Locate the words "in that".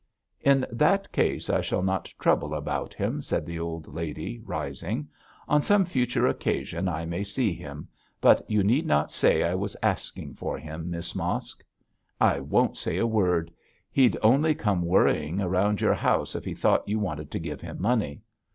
0.39-1.11